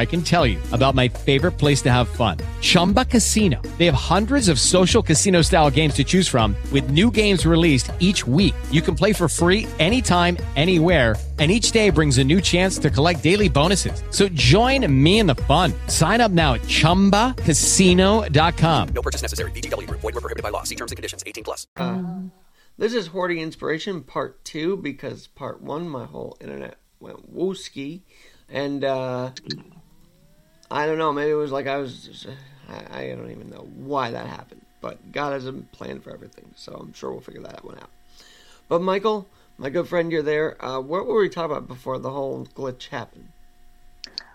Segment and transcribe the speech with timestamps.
[0.00, 2.38] I can tell you about my favorite place to have fun.
[2.60, 3.60] Chumba Casino.
[3.78, 7.90] They have hundreds of social casino style games to choose from with new games released
[7.98, 8.54] each week.
[8.70, 12.88] You can play for free anytime, anywhere and each day brings a new chance to
[12.90, 14.02] collect daily bonuses.
[14.10, 15.72] So join me in the fun.
[15.86, 18.88] Sign up now at ChumbaCasino.com.
[18.88, 19.50] No purchase necessary.
[19.52, 20.02] VGW Group.
[20.02, 20.64] Void were prohibited by law.
[20.64, 21.24] See terms and conditions.
[21.26, 21.66] 18 plus.
[22.76, 28.02] This is Hoarding Inspiration Part 2 because Part 1, my whole internet went wooski.
[28.48, 29.30] And, uh,
[30.70, 32.26] I don't know, maybe it was like I was, just,
[32.68, 34.60] I, I don't even know why that happened.
[34.80, 37.90] But God has a plan for everything, so I'm sure we'll figure that one out.
[38.68, 39.26] But, Michael,
[39.58, 40.62] my good friend, you're there.
[40.64, 43.28] Uh, what were we talking about before the whole glitch happened?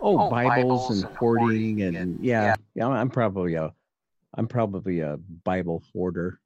[0.02, 2.56] Oh, Oh, Bibles, Bibles and and hoarding hoarding and, and- yeah, yeah.
[2.76, 2.88] yeah.
[2.90, 3.74] I'm probably a,
[4.36, 6.40] I'm probably a Bible hoarder.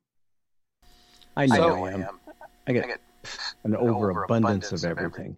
[1.36, 2.02] I know So- I am.
[2.04, 2.34] I
[2.68, 3.00] I get get
[3.64, 5.38] an overabundance overabundance of of everything.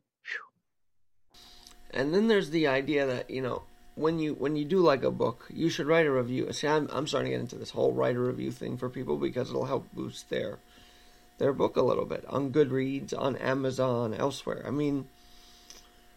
[1.91, 3.63] And then there's the idea that you know
[3.95, 6.51] when you when you do like a book, you should write a review.
[6.53, 9.17] See, I'm I'm starting to get into this whole write a review thing for people
[9.17, 10.59] because it'll help boost their
[11.37, 14.63] their book a little bit on Goodreads, on Amazon, elsewhere.
[14.65, 15.07] I mean,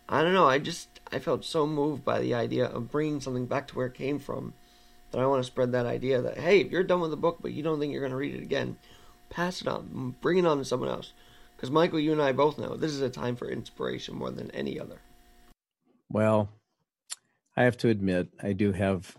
[0.08, 0.47] I don't know.
[0.47, 3.86] I just I felt so moved by the idea of bringing something back to where
[3.86, 4.55] it came from
[5.11, 7.38] that I want to spread that idea that hey, if you're done with the book
[7.41, 8.77] but you don't think you're going to read it again,
[9.31, 11.12] pass it on, bring it on to someone else.
[11.56, 14.50] Because Michael, you and I both know this is a time for inspiration more than
[14.50, 14.98] any other.
[16.11, 16.50] Well,
[17.56, 19.16] I have to admit, I do have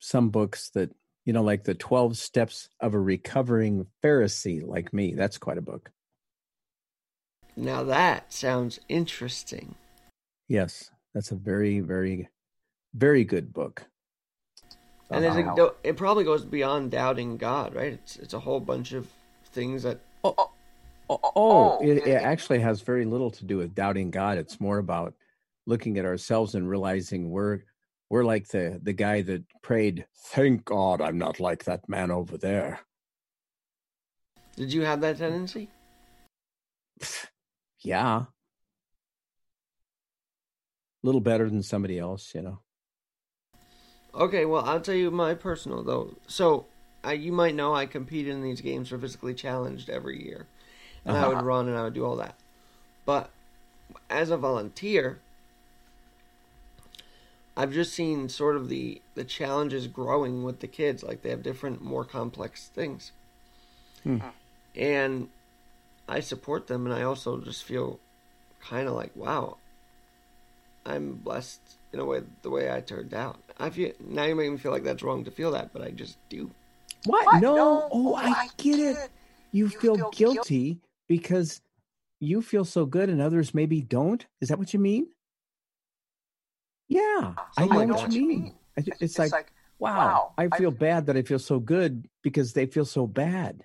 [0.00, 0.90] some books that,
[1.24, 5.14] you know, like the 12 Steps of a Recovering Pharisee, like me.
[5.14, 5.90] That's quite a book.
[7.56, 9.76] Now that sounds interesting.
[10.48, 12.28] Yes, that's a very, very,
[12.94, 13.86] very good book.
[15.10, 17.92] And it, it probably goes beyond doubting God, right?
[17.92, 19.06] It's it's a whole bunch of
[19.52, 20.50] things that Oh,
[21.08, 24.38] Oh, it, it- it actually has very little to do with doubting God.
[24.38, 25.14] It's more about
[25.66, 27.60] looking at ourselves and realizing we're
[28.10, 32.36] we're like the the guy that prayed, "Thank God I'm not like that man over
[32.38, 32.80] there."
[34.56, 35.68] did you have that tendency?
[37.80, 38.28] Yeah, a
[41.02, 42.60] little better than somebody else, you know.
[44.14, 46.14] Okay, well I'll tell you my personal though.
[46.26, 46.66] So
[47.02, 50.46] I, you might know I competed in these games for physically challenged every year,
[51.04, 51.44] and I would Uh-huh.
[51.44, 52.38] run and I would do all that.
[53.04, 53.30] But
[54.08, 55.20] as a volunteer,
[57.56, 61.02] I've just seen sort of the the challenges growing with the kids.
[61.02, 63.12] Like they have different, more complex things,
[64.02, 64.18] Hmm.
[64.74, 65.28] and
[66.08, 68.00] I support them, and I also just feel
[68.60, 69.58] kind of like, wow,
[70.84, 71.60] I'm blessed
[71.92, 73.38] in a way the way I turned out.
[73.58, 75.90] I feel now you make me feel like that's wrong to feel that, but I
[75.90, 76.50] just do.
[77.06, 77.24] What?
[77.26, 77.40] What?
[77.40, 77.54] No.
[77.56, 77.88] No.
[77.92, 79.10] Oh, I get it.
[79.52, 81.60] You, feel, guilty because
[82.18, 84.26] you feel so good and others maybe don't.
[84.40, 85.06] Is that what you mean?
[86.94, 88.54] Yeah, oh I Something know like what you mean.
[88.78, 92.08] I ju- It's, like, wow, wow, I I- feel bad that I feel so good
[92.22, 93.64] because they feel so bad.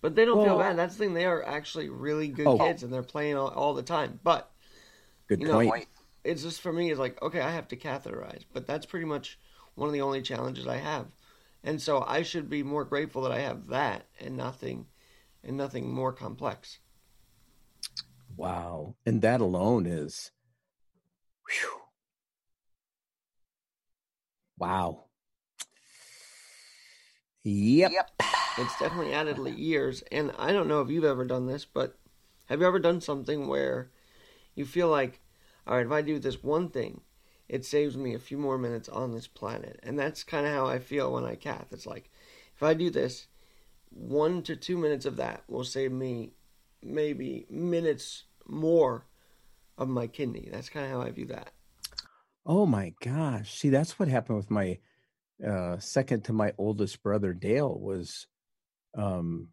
[0.00, 0.76] But they don't feel bad.
[0.78, 1.14] That's the thing.
[1.14, 2.58] They are actually really good Oh.
[2.58, 4.20] kids, and they're playing all, all the time.
[4.22, 4.50] But
[5.28, 5.68] Good You know, point.
[5.70, 5.88] Point.
[6.24, 6.90] it's just for me.
[6.90, 9.38] It's like okay, I have to catheterize, but that's pretty much
[9.74, 11.06] one of the only challenges I have,
[11.64, 14.86] and so I should be more grateful that I have that and nothing,
[15.44, 16.78] and nothing more complex.
[18.36, 18.94] Wow.
[19.04, 20.30] And that alone is,
[21.48, 21.80] whew.
[24.58, 25.04] Wow.
[27.44, 27.92] Yep.
[27.92, 28.22] Yep.
[28.58, 31.98] It's definitely added years, and I don't know if you've ever done this, but
[32.46, 33.90] have you ever done something where
[34.54, 35.20] you feel like,
[35.66, 37.02] all right, if I do this one thing,
[37.48, 40.66] it saves me a few more minutes on this planet, and that's kind of how
[40.66, 41.68] I feel when I cath.
[41.70, 42.10] It's like,
[42.54, 43.26] if I do this,
[43.90, 46.32] one to two minutes of that will save me
[46.82, 49.06] maybe minutes more
[49.78, 50.48] of my kidney.
[50.50, 51.52] That's kind of how I view that.
[52.46, 53.58] Oh my gosh.
[53.58, 54.78] See, that's what happened with my
[55.46, 58.26] uh second to my oldest brother Dale was
[58.96, 59.48] um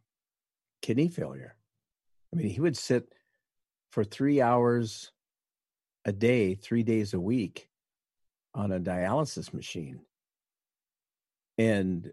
[0.82, 1.56] kidney failure.
[2.32, 3.12] I mean, he would sit
[3.92, 5.12] for 3 hours
[6.06, 7.70] a day, 3 days a week
[8.54, 10.02] on a dialysis machine.
[11.58, 12.12] And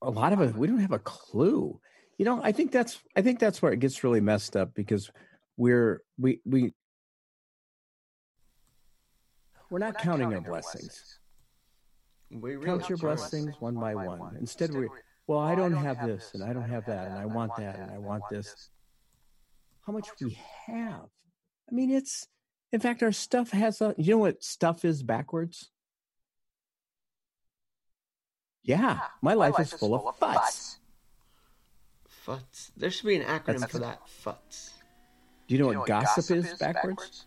[0.00, 1.78] a lot of it we don't have a clue.
[2.16, 5.10] You know, I think that's I think that's where it gets really messed up because
[5.58, 6.72] we're we we
[9.70, 11.18] we're not, counting, our blessings.
[12.30, 14.36] We really Count your blessings one by one.
[14.40, 14.88] Instead, we
[15.26, 17.90] well, I don't have this and I don't have that and I want that and
[17.90, 18.70] I want this.
[19.86, 21.08] How much we have?
[21.70, 22.26] I mean, it's
[22.72, 23.94] in fact our stuff has a.
[23.96, 25.70] You know what stuff is backwards?
[28.62, 30.78] Yeah, my life is full of futs.
[32.08, 32.72] Futs.
[32.76, 34.08] There should be an acronym That's- for that.
[34.08, 34.70] Futs.
[35.46, 37.26] Do you know what gossip is backwards?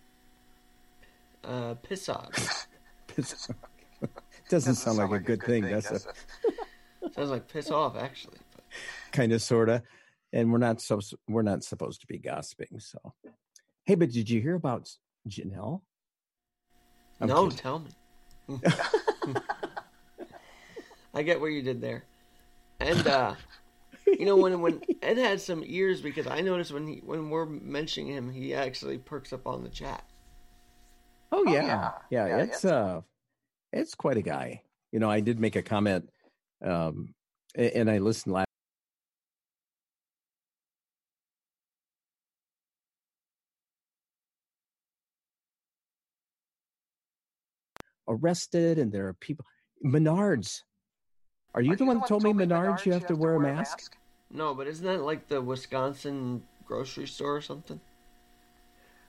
[1.47, 2.67] Uh, piss off.
[3.07, 3.47] Piss-
[4.49, 5.63] Doesn't sound like a good thing.
[5.63, 5.99] That's a
[7.13, 8.37] Sounds like piss off, actually.
[9.11, 9.81] Kind of sorta,
[10.33, 12.79] and we're not so we're not supposed to be gossiping.
[12.79, 12.99] So,
[13.85, 14.89] hey, but did you hear about
[15.27, 15.81] Janelle?
[17.21, 17.57] I'm no, kidding.
[17.57, 18.59] tell me.
[21.13, 22.03] I get what you did there,
[22.79, 23.35] and uh,
[24.05, 27.45] you know when when Ed had some ears because I noticed when he when we're
[27.45, 30.03] mentioning him, he actually perks up on the chat.
[31.31, 32.37] Oh yeah, yeah.
[32.37, 33.01] it's uh,
[33.73, 34.61] it's quite a guy.
[34.91, 36.09] You know, I did make a comment,
[36.63, 37.13] um,
[37.55, 38.47] and I listened last.
[48.07, 49.45] Arrested, and there are people.
[49.85, 50.63] Menards.
[51.53, 53.97] Are you the one that told me Menards you have to wear a mask?
[54.31, 57.79] No, but isn't that like the Wisconsin grocery store or something?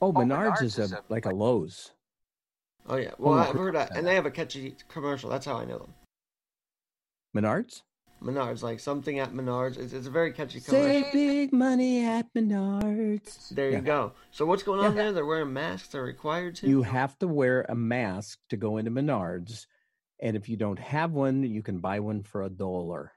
[0.01, 1.93] Oh, Menards is a like a Lowe's.
[2.89, 5.29] Oh yeah, well I've heard that, and they have a catchy commercial.
[5.31, 5.95] That's how I know them.
[7.37, 7.83] Menards.
[8.23, 9.77] Menards, like something at Menards.
[9.79, 11.13] It's, it's a very catchy Save commercial.
[11.13, 13.51] big money at Menards.
[13.51, 13.77] There Yeah.
[13.77, 14.13] you go.
[14.33, 15.03] So what's going on Yeah.
[15.05, 15.13] there?
[15.13, 15.89] They're wearing masks.
[15.89, 16.67] They're required to.
[16.69, 19.67] You have to wear a mask to go into Menards,
[20.19, 23.13] and if you don't have one, you can buy one for a dollar.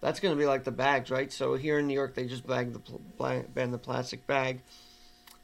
[0.00, 1.32] That's going to be like the bags, right?
[1.32, 3.00] So here in New York, they just bag the pl-
[3.54, 4.60] ban the plastic bag,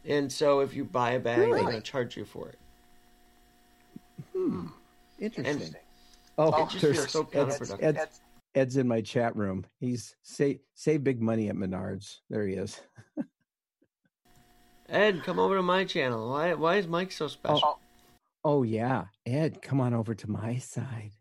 [0.06, 1.52] and so if you buy a bag, Really?
[1.52, 2.58] they're going to charge you for it.
[4.34, 4.66] Hmm.
[5.18, 5.64] Interesting.
[5.64, 5.76] And
[6.38, 7.82] oh, it just there's feels so Ed's, counterproductive.
[7.82, 8.20] Ed's,
[8.54, 9.64] Ed's in my chat room.
[9.78, 12.18] He's say save big money at Menards.
[12.30, 12.80] There he is.
[14.88, 16.30] Ed, come over to my channel.
[16.30, 16.54] Why?
[16.54, 17.78] Why is Mike so special?
[18.44, 21.12] Oh yeah, Ed, come on over to my side.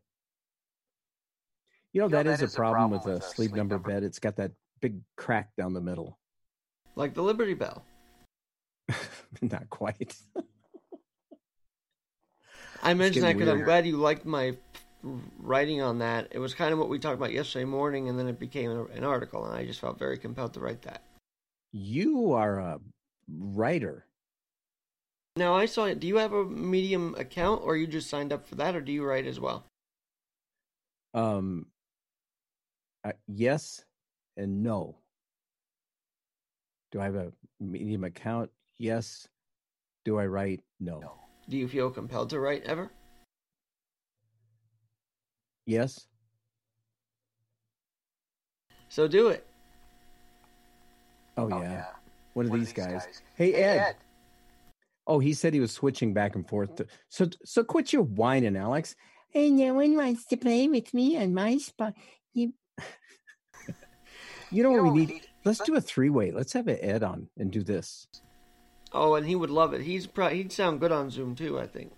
[1.93, 4.03] You know, that is a problem with a sleep number bed.
[4.03, 6.17] It's got that big crack down the middle.
[6.95, 7.83] Like the Liberty Bell.
[9.41, 10.15] Not quite.
[12.81, 14.55] I mentioned that because I'm glad you liked my
[15.03, 16.27] writing on that.
[16.31, 19.03] It was kind of what we talked about yesterday morning, and then it became an
[19.03, 21.03] article, and I just felt very compelled to write that.
[21.71, 22.79] You are a
[23.27, 24.05] writer.
[25.35, 25.99] Now I saw it.
[25.99, 28.91] Do you have a Medium account, or you just signed up for that, or do
[28.91, 29.65] you write as well?
[31.13, 31.67] Um,
[33.03, 33.83] uh, yes
[34.37, 34.97] and no.
[36.91, 38.51] Do I have a Medium account?
[38.79, 39.27] Yes.
[40.05, 40.61] Do I write?
[40.79, 41.01] No.
[41.49, 42.89] Do you feel compelled to write ever?
[45.65, 46.07] Yes.
[48.87, 49.45] So do it.
[51.37, 51.85] Oh, oh yeah.
[52.33, 53.05] One of these guys.
[53.35, 53.95] Hey, Ed.
[55.05, 56.75] Oh, he said he was switching back and forth.
[56.77, 58.95] To, so, so quit your whining, Alex.
[59.29, 61.93] Hey, no one wants to play with me on my spot.
[62.33, 62.53] You,
[64.51, 65.27] you know what we need?
[65.45, 66.31] Let's do a three-way.
[66.31, 68.07] Let's have an Ed on and do this.
[68.91, 69.81] Oh, and he would love it.
[69.81, 71.59] He's pro- he'd sound good on Zoom too.
[71.59, 71.91] I think.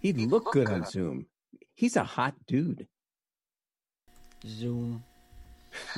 [0.00, 1.26] He'd look good on Zoom.
[1.74, 2.86] He's a hot dude.
[4.46, 5.02] Zoom.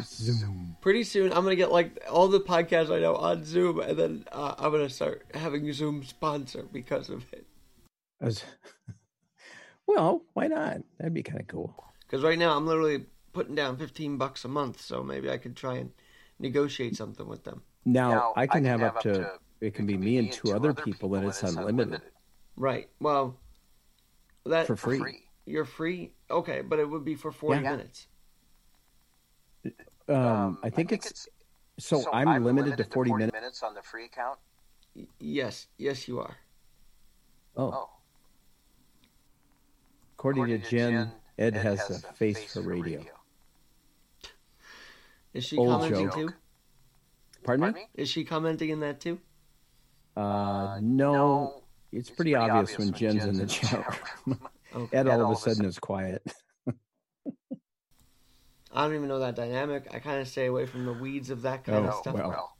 [0.03, 0.77] Zoom.
[0.81, 4.25] Pretty soon, I'm gonna get like all the podcasts I know on Zoom, and then
[4.33, 7.47] uh, I'm gonna start having Zoom sponsor because of it.
[8.21, 8.45] I was-
[9.87, 10.79] well, why not?
[10.99, 11.75] That'd be kind of cool.
[12.01, 15.57] Because right now I'm literally putting down 15 bucks a month, so maybe I could
[15.57, 15.91] try and
[16.39, 17.63] negotiate something with them.
[17.85, 21.27] Now, I, can have, up to, it can be me and two other people, and
[21.27, 22.03] it's unlimited
[22.57, 22.89] Right.
[23.01, 23.39] Well,
[24.47, 25.25] that for free.
[25.45, 26.13] You're free.
[26.31, 27.71] Okay, but it would be for 40 Yeah.
[27.71, 28.07] minutes.
[30.09, 31.29] Um, I think it's
[31.79, 33.33] so, I'm, limited, to 40, minutes.
[33.33, 33.63] minutes.
[33.63, 34.39] on the free account.
[34.95, 35.67] Y- yes.
[35.77, 36.37] Yes, you are.
[37.57, 37.91] Oh, oh.
[40.15, 43.05] according, to Jen, Ed, has, a face, for radio.
[45.35, 46.15] Is she Old commenting joke.
[46.15, 46.29] too?
[47.45, 47.89] Pardon, me?
[47.95, 49.21] Is she commenting in that too?
[50.17, 54.41] Uh, no, it's pretty, obvious, when Jen's, in the chat room.
[54.75, 54.97] Okay.
[54.99, 56.23] Ed all of a sudden is quiet.
[58.73, 59.87] I don't even know that dynamic.
[59.95, 62.15] I kind of stay away from the weeds of that kind of Oh, stuff.
[62.15, 62.53] well.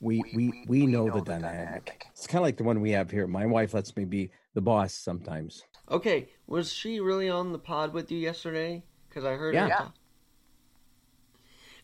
[0.00, 2.06] We we we know the dynamic.
[2.10, 3.26] It's kind of like the one we have here.
[3.26, 5.64] My wife lets me be the boss sometimes.
[5.90, 8.84] Okay, was she really on the pod with you yesterday?
[9.08, 9.62] Because I heard Yeah.
[9.62, 9.68] her.
[9.68, 9.76] Yeah.
[9.78, 9.94] talk.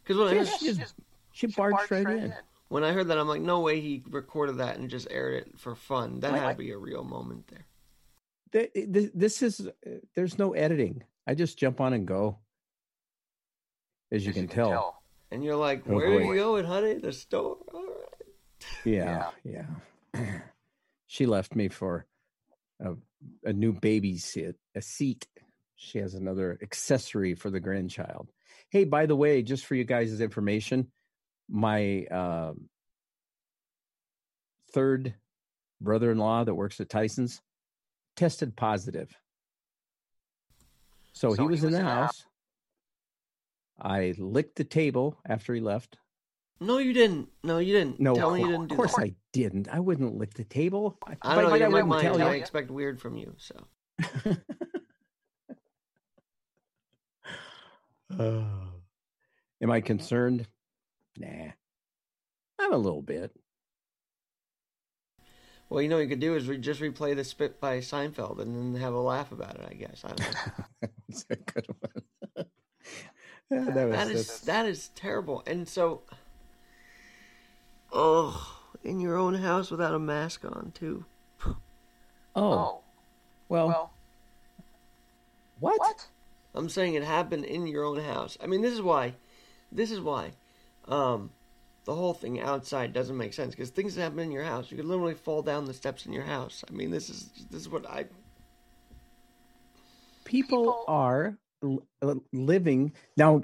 [0.05, 0.95] Because when, I Yeah, heard- she just
[1.33, 2.35] she barged right in.
[2.69, 5.59] When I heard that, I'm like, no way he recorded that and just aired it
[5.59, 6.21] for fun.
[6.21, 7.67] That Like- had to be a real moment there.
[8.53, 9.71] Th- th- This is uh,
[10.15, 11.03] there's no editing.
[11.27, 12.39] I just jump on and go.
[14.11, 15.03] As you, can, tell.
[15.31, 16.95] And you're like, Oh, where are you going, honey?
[16.95, 17.59] The store?
[17.75, 17.95] All right.
[18.85, 19.67] Yeah, yeah.
[21.07, 22.07] she left me for
[22.81, 22.95] a,
[23.45, 25.27] a new baby seat, a seat.
[25.77, 28.33] She has another accessory for the grandchild.
[28.71, 30.91] Hey, by the way, just for you guys' information,
[31.49, 32.69] my um,
[34.73, 35.15] third
[35.81, 37.41] brother-in-law that works at Tyson's
[38.17, 39.15] tested positive.
[41.13, 42.25] So, he was in the house.
[43.81, 45.99] I licked the table after he left.
[46.61, 47.29] No, you didn't.
[47.45, 48.01] No, you didn't.
[48.01, 48.95] No, Tell me you of didn't do course.
[48.99, 49.69] I didn't.
[49.69, 50.99] I wouldn't lick the table.
[51.07, 51.59] I But- don't know.
[51.59, 52.03] my wouldn't mind.
[52.03, 53.35] tell I expect weird from you.
[53.39, 53.55] So
[58.19, 58.43] Uh,
[59.63, 60.47] am I concerned?
[61.19, 61.53] Nah.
[62.59, 63.33] I'm a little bit.
[65.69, 68.41] Well, you know what you could do is re- just replay the spit by Seinfeld
[68.41, 69.67] and then have a laugh about it.
[69.71, 70.03] I guess.
[70.05, 70.89] I don't know.
[71.09, 72.47] That's a good one.
[73.51, 75.43] Yeah, that was that is that's- that is terrible.
[75.47, 76.03] And so,
[77.91, 81.07] oh, in your own house without a mask on too.
[81.47, 81.57] oh,
[82.37, 82.81] Oh,
[83.49, 83.93] well, well,
[85.61, 85.79] what?
[85.79, 86.07] what?
[86.55, 88.37] I'm saying it happened in your own house.
[88.43, 89.15] I mean, this is why.
[89.73, 90.33] This is why.
[90.89, 91.31] Um,
[91.85, 94.77] the whole thing outside doesn't make sense because things that happen in your house, you
[94.77, 96.65] could literally fall down the steps in your house.
[96.69, 98.07] I mean, this is this is what I.
[100.25, 101.39] People, People- are
[102.03, 103.41] uh, living now.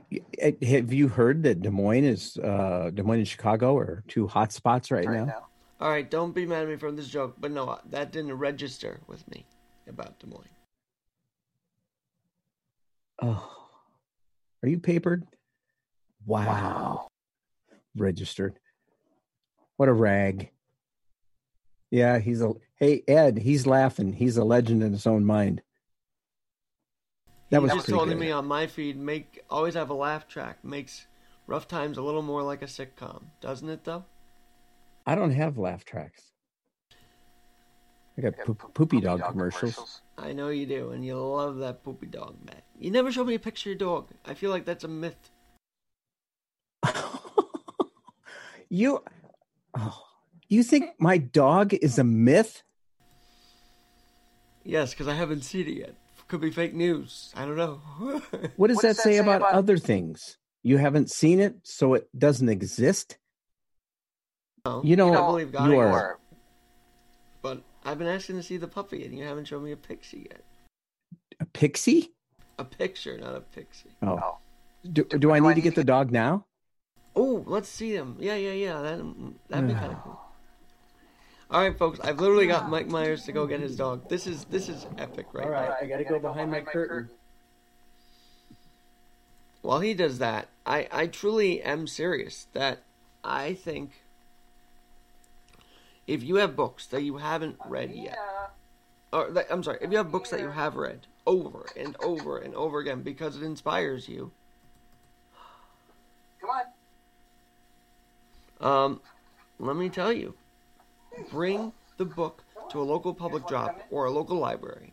[0.62, 4.52] Have you heard that Des Moines is uh, Des Moines and Chicago are two hot
[4.52, 5.24] spots right, Right now?
[5.24, 5.46] now.
[5.80, 9.00] All right, don't be mad at me for this joke, but no, that didn't register
[9.06, 9.44] with me
[9.88, 10.44] about Des Moines.
[13.22, 13.66] Oh,
[14.62, 15.24] are you papered?
[16.26, 16.46] Wow.
[16.46, 17.08] Wow.
[17.96, 18.58] Registered.
[19.76, 20.50] What a rag.
[21.90, 22.52] Yeah, he's a.
[22.76, 24.12] Hey, Ed, he's laughing.
[24.12, 25.62] He's a legend in his own mind.
[27.50, 28.18] That He was just pretty told good.
[28.18, 30.64] me on my feed, make always have a laugh track.
[30.64, 31.06] Makes
[31.46, 33.84] rough times a little more like a sitcom, doesn't it?
[33.84, 34.04] Though.
[35.06, 36.32] I don't have laugh tracks.
[38.16, 40.00] I got Yeah, poop, poop- poopy dog, commercials.
[40.16, 42.62] I know you do, and you love that poopy dog, Matt.
[42.78, 44.08] You never show me a picture of your dog.
[44.24, 45.30] I feel like that's a myth.
[48.68, 49.02] You,
[49.78, 50.02] oh,
[50.48, 52.62] you think my dog is a myth?
[54.64, 55.94] Yes, because I haven't seen it yet.
[56.28, 57.32] Could be fake news.
[57.36, 57.80] I don't know.
[58.56, 60.38] What does that say about other things?
[60.62, 63.18] You haven't seen it, so it doesn't exist.
[64.64, 66.18] No, You know, I believe God you you are- Or
[67.42, 70.26] But I've been asking to see the puppy, and you haven't shown me a pixie
[70.30, 70.42] yet.
[71.40, 72.12] A pixie?
[72.58, 73.90] A picture, not a pixie.
[74.02, 74.38] Oh, oh,
[74.90, 76.46] do, do I need to get the dog now?
[77.16, 78.16] Oh, let's see them.
[78.18, 78.80] Yeah, yeah, yeah.
[78.80, 78.98] That
[79.48, 80.20] that'd be kind of cool.
[81.50, 82.00] All right, folks.
[82.00, 84.08] I've literally got Mike Myers to go get his dog.
[84.08, 85.48] This is this is epic, right?
[85.48, 85.76] now.
[85.80, 87.10] I got to go behind my curtain.
[89.62, 92.80] While he does that, I I truly am serious that
[93.22, 93.92] I think
[96.06, 98.18] if you have books that you haven't read yet,
[99.12, 102.38] or that, I'm sorry, if you have books that you have read over and over
[102.38, 104.32] and over again because it inspires you,
[106.40, 106.64] come on.
[108.64, 109.00] Um,
[109.58, 110.34] let me tell you,
[111.30, 114.92] bring the book to a local public drop or a local library.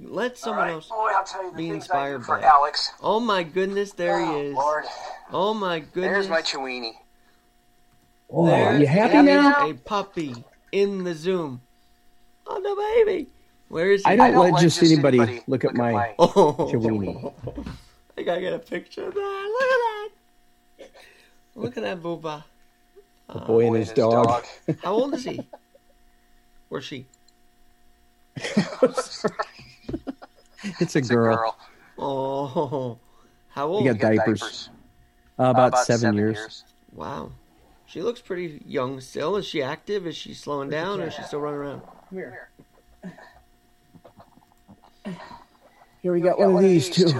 [0.00, 0.72] Let someone All right.
[0.74, 0.88] else.
[0.88, 2.44] Boy, I'll tell you the be inspired for by it.
[2.44, 2.92] Alex.
[3.02, 4.54] Oh my goodness, there oh, he is.
[4.54, 4.84] Lord,
[5.32, 6.26] Oh my goodness.
[6.26, 6.92] there's my Chewini.
[8.30, 9.68] Oh, There you happy now?
[9.68, 11.60] A puppy in the Zoom.
[12.46, 13.26] Oh no, baby.
[13.68, 14.10] Where is he?
[14.12, 17.32] I don't let just anybody look at my- Oh, Chewini.
[18.16, 20.08] I gotta get a picture of that.
[20.78, 21.00] Look at that.
[21.56, 22.44] Look at that booba.
[23.32, 24.44] The boy and his dog.
[24.82, 25.46] How old is he?
[26.70, 27.06] Or she?
[30.80, 31.36] It's a It's a girl.
[31.36, 31.56] girl.
[31.98, 32.98] Oh,
[33.48, 33.84] how old?
[33.84, 34.70] You got You got diapers.
[35.38, 36.64] Uh, about, About seven, years.
[36.92, 37.30] Wow.
[37.86, 39.36] She looks pretty young still.
[39.36, 40.06] Is she active?
[40.06, 41.80] Is she slowing down or is she still running around?
[41.80, 42.50] Come Here.
[46.02, 47.12] Here we got one of these too.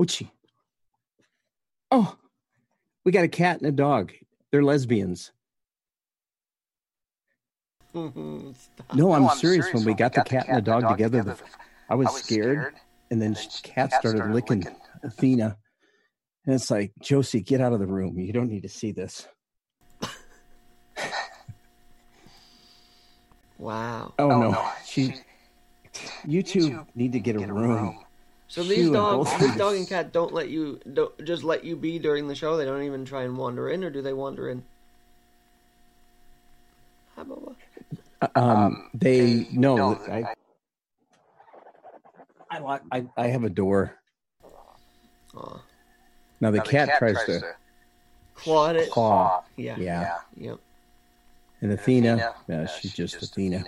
[0.00, 0.30] Ochi.
[1.90, 2.16] Oh,
[3.10, 4.12] we got a cat and a dog.
[4.52, 5.32] They're lesbians.
[7.92, 8.14] No,
[9.12, 9.74] I'm, No, serious.
[9.74, 11.36] When we got the cat and the dog together, the,
[11.88, 12.74] I was I was scared, scared,
[13.10, 14.76] and then and then cat cat started started licking licking.
[15.02, 15.58] Athena,
[16.46, 18.16] and it's like Josie, get out of the room.
[18.20, 19.26] You don't need to see this.
[23.58, 24.14] Wow.
[24.20, 25.16] Oh, oh, no, no, she.
[26.24, 27.98] You two need to get a room.
[28.50, 31.76] So these and dogs, both dog and cat don't let you don't just let you
[31.76, 32.56] be during the show.
[32.56, 34.64] They don't even try and wander in, or do they wander in?
[37.14, 37.54] Hi, Bubba.
[38.34, 40.24] Um, they no, no, I,
[42.50, 43.94] I, lock, I, I have a door.
[45.36, 45.60] Aw.
[46.40, 47.54] Now the, Now cat, tries, to,
[48.34, 48.90] claw it.
[48.90, 49.76] claw, Yeah.
[49.78, 50.16] yeah.
[50.36, 50.58] Yep.
[51.60, 53.62] and Athena, yeah, she's just Athena.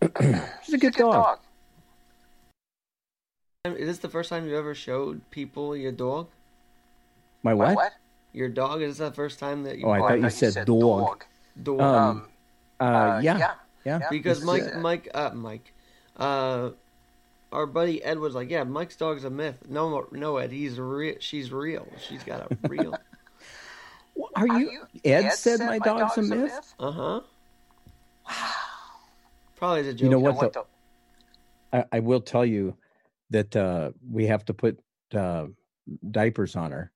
[0.64, 1.12] She's a good Good dog.
[1.12, 1.38] dog.
[3.64, 6.28] Is this the first time you ever showed people your dog?
[7.42, 7.74] My what?
[7.74, 7.92] What?
[8.34, 8.82] Your dog?
[8.82, 11.24] Is this the first time that you Oh, I thought you said dog.
[11.62, 11.80] dog?
[11.80, 12.26] Um,
[12.78, 13.54] uh, Uh, yeah, yeah.
[13.86, 14.00] yeah.
[14.10, 15.72] because It's, Mike, uh, Mike, uh, Mike,
[16.18, 16.70] uh,
[17.52, 21.14] our buddy Ed was like, "Yeah, Mike's dog's a myth." No, no, Ed, he's real.
[21.20, 21.86] She's real.
[22.06, 22.94] She's got a real.
[24.36, 24.82] are you?
[25.06, 26.74] Ed, said, my dog's, a myth.
[26.78, 27.20] uh huh.
[28.28, 28.50] Wow.
[29.56, 30.02] Probably as a joke.
[30.02, 30.36] You know You know what?
[30.36, 30.52] what?
[30.52, 30.66] though?
[31.72, 31.78] though?
[31.92, 32.76] I, I will tell you
[33.34, 34.78] that uh, we have to put
[35.12, 35.46] uh,
[36.10, 36.92] diapers on her.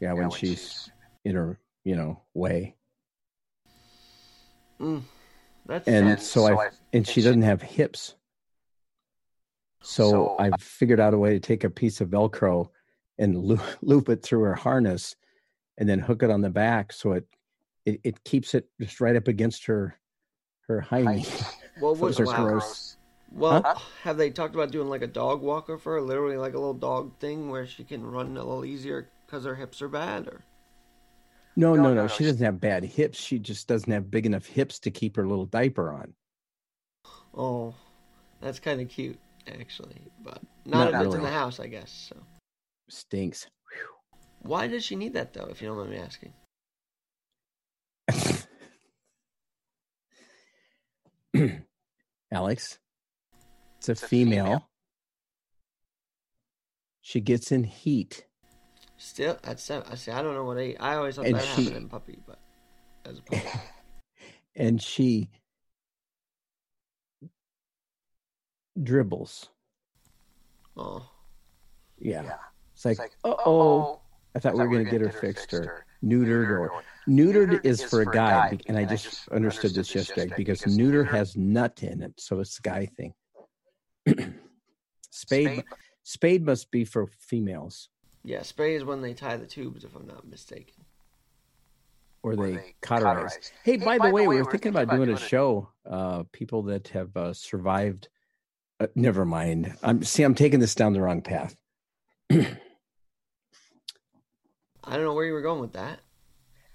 [0.00, 0.90] Yeah, Yeah, when, she's,
[1.24, 2.74] in her, you know, way,
[4.80, 5.02] Mm,
[5.66, 8.16] that's and, And so, so I and she doesn't have hips.
[9.82, 12.70] So, So- I've figured out a way to take a piece of Velcro
[13.18, 15.14] and loop, loop it through her harness,
[15.78, 17.26] and then hook it on the back so it
[17.84, 19.96] it, it keeps it just right up against her
[20.66, 21.30] her hind.
[21.80, 22.44] well, what, wow.
[22.44, 22.93] gross.
[23.34, 23.74] Well, Huh?
[24.04, 26.00] have they talked about doing like a dog walker for her?
[26.00, 29.56] Literally like a little dog thing where she can run a little easier because her
[29.56, 30.44] hips are bad, or
[31.56, 32.02] No, No, no, no, no.
[32.02, 33.18] no, She she- doesn't have bad hips.
[33.18, 36.14] She just doesn't have big enough hips to keep her little diaper on.
[37.36, 37.74] oh,
[38.40, 41.90] that's kind of cute actually, but not, Not if it's in the house, I guess.
[42.08, 42.16] So
[42.88, 43.46] Stinks.
[44.42, 45.46] why does she need that though?
[45.50, 46.32] If you don't mind me asking.
[52.32, 52.78] Alex,
[53.88, 54.44] it's a It's a female.
[54.44, 54.68] female.
[57.02, 58.26] She gets in heat.
[58.96, 60.10] Still, at seven, I see.
[60.10, 60.76] I don't know what age.
[60.80, 62.38] I always thought And that she- happened in puppy, but
[63.04, 63.42] as a puppy.
[64.56, 65.28] and she
[68.82, 69.48] dribbles.
[70.76, 71.08] oh,
[71.98, 72.22] Yeah.
[72.24, 72.36] Yeah.
[72.74, 73.50] It's like, like, uh oh.
[73.50, 74.00] oh.
[74.34, 78.00] I thought we were going to get her fixed or neutered or neutered is for
[78.00, 78.50] a guy.
[78.50, 82.14] be- And I just understood this yesterday because neuter has nut in it.
[82.18, 83.14] So it's a guy thing.
[85.10, 85.64] spayed,
[86.02, 87.88] spayed must be for females
[88.24, 88.42] yeah.
[88.42, 90.84] Spray is when they tie the tubes, if I'm not mistaken.
[92.22, 93.14] or they they cauterize.
[93.14, 93.52] cauterize.
[93.62, 95.68] Hey, by, the way, we're thinking about doing a show.
[95.88, 98.08] Uh, people that have uh, survived.
[98.80, 99.74] Uh, never mind.
[99.82, 100.22] I'm see.
[100.22, 101.54] I'm taking this down the wrong path.
[102.30, 102.46] I
[104.86, 106.00] don't know where you were going with that.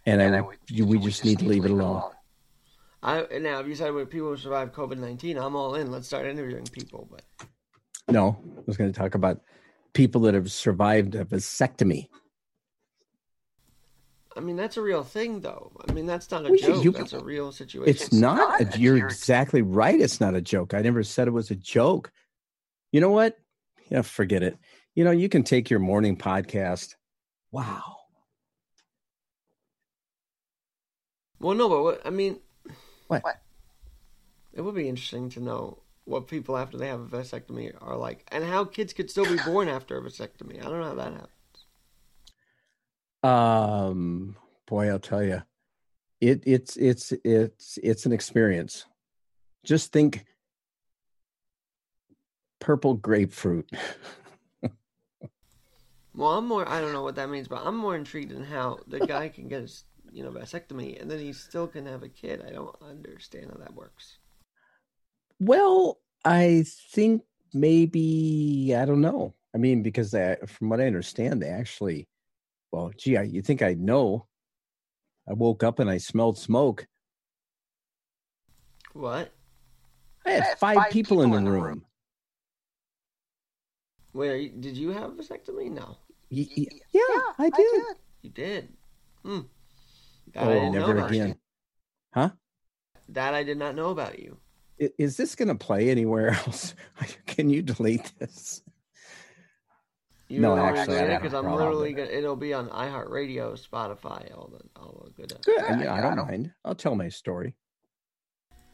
[0.06, 2.04] And, And I, I would- we, we just need to leave it alone.
[3.02, 5.92] I now if you said when people survive COVID nineteen, I'm all in.
[5.92, 7.08] Let's start interviewing people.
[7.10, 7.24] But
[8.10, 9.42] No, I was going to talk about
[9.94, 12.10] people that have survived a vasectomy.
[14.36, 15.72] I mean that's a real thing, though.
[15.88, 16.84] I mean that's not a Well, joke.
[16.84, 17.90] you- that's a real situation.
[17.90, 18.38] It's, not.
[18.62, 18.76] not.
[18.76, 20.00] a- you're You're- exactly right.
[20.00, 20.74] It's not a joke.
[20.74, 22.12] I never said it was a joke.
[22.92, 23.38] You know what?
[23.90, 24.58] Yeah, forget it.
[24.96, 26.96] You know, you can take your morning podcast.
[27.52, 27.96] Wow.
[31.40, 32.40] Well, no, but what I mean,
[33.10, 33.24] What?
[33.24, 33.42] What?
[34.54, 38.28] it would be interesting to know what people after they have a vasectomy are like,
[38.32, 40.60] and how kids could still be born after a vasectomy.
[40.60, 41.30] I don't know how that happens.
[43.24, 44.36] Um,
[44.68, 45.42] boy, I'll tell you,
[46.22, 48.86] it it's it's it's it's an experience.
[49.64, 50.26] Just think,
[52.60, 53.70] purple grapefruit.
[56.16, 56.68] Well, I'm more.
[56.68, 59.48] I don't know what that means, but I'm more intrigued in how the guy can
[59.48, 62.44] get his, you know, vasectomy, and then he still can have a kid.
[62.48, 64.18] I don't understand how that works.
[65.40, 69.34] Well, I think maybe I don't know.
[69.56, 72.08] I mean, because they, from what I understand, they actually.
[72.72, 74.28] Well, gee, I, you think I'd know?
[75.28, 76.86] I woke up and I smelled smoke.
[78.94, 79.32] What?
[80.26, 81.64] I had I had five, five people, in the in the room.
[81.64, 81.86] room.
[84.14, 85.72] Wait, you, did you have a vasectomy?
[85.72, 85.98] No,
[86.32, 87.84] Y- y- yeah, I did.
[88.22, 88.70] you did.
[89.24, 89.42] Hmm.
[90.34, 91.24] That I Oh, never about you.
[91.24, 91.36] again.
[92.14, 92.30] Huh?
[93.10, 94.38] That I did not know about you.
[94.98, 96.74] Is this going to play anywhere else?
[97.26, 98.62] Can you delete this?
[100.28, 101.20] You No, actually, it?
[101.22, 102.10] because I'm literally gonna.
[102.12, 105.34] It'll be on iHeartRadio, Spotify, all the all the good.
[105.44, 105.56] Good.
[105.58, 106.52] Yeah, Yeah, I yeah, I don't- mind.
[106.64, 107.56] I'll tell my story.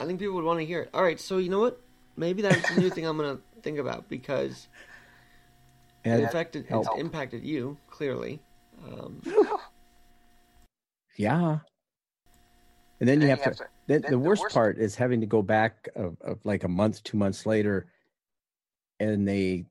[0.01, 0.89] I think people would want to hear it.
[0.93, 1.79] All right, so you know what?
[2.17, 4.67] Maybe that's the new thing I'm gonna think about because
[6.03, 8.41] it Ed, affected, it's impacted you clearly.
[8.85, 9.21] Um,
[11.15, 11.59] yeah.
[12.99, 13.65] And then you have to.
[13.87, 17.17] Then the worst part is having to go back of, of like a month, two
[17.17, 17.87] months later,
[18.99, 19.65] and they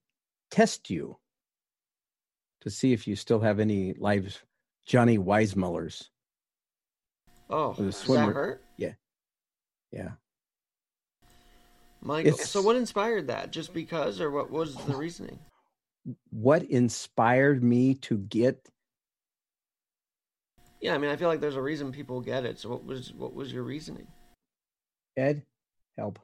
[0.51, 1.17] test you
[2.61, 4.45] to see if you still have any live
[4.87, 6.09] Johnny Weissmullers.
[7.51, 8.61] Oh, the does that swimmer- hurt?
[9.93, 10.11] Yeah.
[12.01, 12.33] Michael.
[12.33, 13.53] It's- So what inspired that?
[13.53, 15.39] Just because, or what was the reasoning?
[16.31, 18.69] What inspired me to get
[20.85, 22.61] Yeah, I mean, I feel like there's a reason people get it.
[22.61, 24.07] So what was what was your reasoning?
[25.17, 25.43] Ed?
[25.97, 26.19] Help.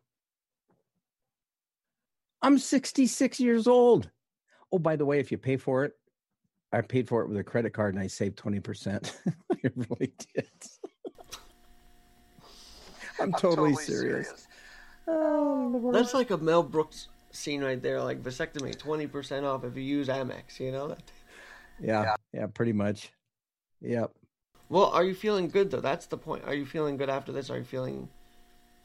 [2.43, 4.11] I'm 66 years old.
[4.71, 5.95] Oh, by the way, if you pay for it,
[6.75, 9.17] I paid for it with a credit card and I saved 20%.
[9.53, 10.51] I really did.
[13.19, 14.47] I'm totally, serious.
[15.09, 19.75] Oh, That's like a Mel Brooks scene right there, like vasectomy, twenty percent off if
[19.75, 20.61] you use Amex.
[20.61, 21.11] You know that.
[21.81, 23.11] yeah, yeah, pretty much.
[23.81, 24.13] Yep.
[24.71, 25.81] Well, are you feeling good though?
[25.81, 26.45] That's the point.
[26.47, 27.51] Are you feeling good after this?
[27.51, 28.09] Are you feeling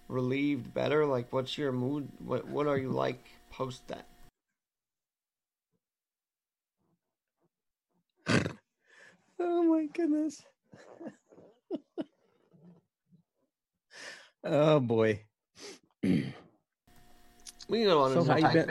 [0.09, 1.05] relieved, better?
[1.05, 2.09] Like, what's your mood?
[2.25, 4.05] What What are you like post that?
[9.37, 10.43] Oh my goodness.
[14.45, 15.23] oh boy.
[17.67, 18.13] We can go on.
[18.13, 18.65] So how you?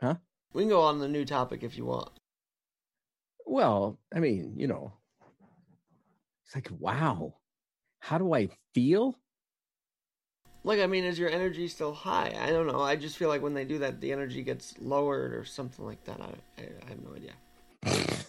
[0.00, 0.16] Huh?
[0.52, 2.10] We can go on the new topic if you want.
[3.46, 4.92] Well, I mean, you know,
[6.48, 7.34] it's like, wow,
[7.98, 9.18] how do I feel?
[10.64, 12.34] Like, I mean, is your energy still high?
[12.40, 12.80] I don't know.
[12.80, 16.02] I just feel like when they do that, the energy gets lowered or something like
[16.04, 16.18] that.
[16.22, 17.32] I, I, I have no idea.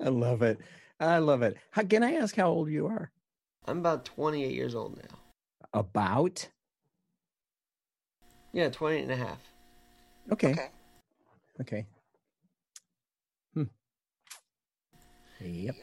[0.00, 0.58] I love it.
[0.98, 1.58] I love it.
[1.70, 3.10] How, can I ask how old you are?
[3.66, 5.18] I'm about 28 years old now.
[5.74, 6.48] About?
[8.52, 9.38] Yeah, 28 and a half.
[10.32, 10.70] Okay.
[11.60, 11.80] Okay.
[11.82, 11.99] Hmm.
[15.40, 15.74] Yep.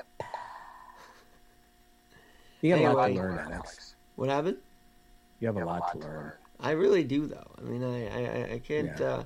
[2.61, 3.95] You got Hey, a lot to learn, Alex.
[4.15, 4.57] What happened?
[5.39, 6.31] You have a lot to learn.
[6.59, 7.51] I really do, though.
[7.57, 8.99] I mean, I, I, I- can't.
[8.99, 9.05] Yeah.
[9.05, 9.23] Uh,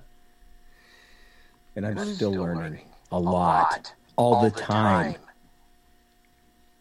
[1.76, 5.16] And I'm still learning a lot, all the time.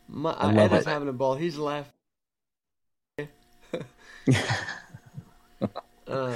[0.09, 0.91] my, I Ed love is it.
[0.91, 1.37] having a ball.
[1.37, 1.93] He's laughing.
[6.09, 6.35] uh,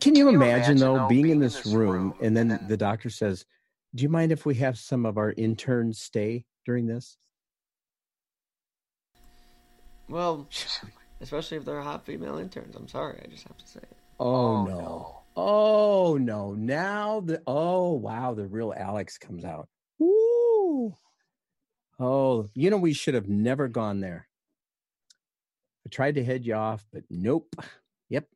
[0.00, 3.44] Can you imagine, though, being in this room and then the doctor says,
[3.94, 7.16] Do you mind if we have some of our interns stay during this?
[10.08, 10.46] well,
[11.20, 12.76] especially if they're hot female interns.
[12.76, 13.20] I'm sorry.
[13.22, 13.96] I just have to say it.
[14.20, 15.20] Oh, oh no.
[15.36, 16.54] Oh no.
[16.54, 19.68] Now the oh wow, the real Alex comes out.
[19.98, 20.94] Woo.
[21.98, 24.26] Oh, you know, we should have never gone there.
[25.86, 27.54] I tried to head you off, but nope.
[28.08, 28.26] Yep.